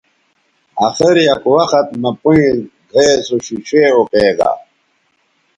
اخر 0.87 1.15
یک 1.29 1.43
وخت 1.55 1.87
مہ 2.01 2.11
پئیں 2.21 2.53
گھئے 2.91 3.09
سو 3.25 3.35
ݜیݜے 3.45 3.83
اوکیگا 3.95 4.51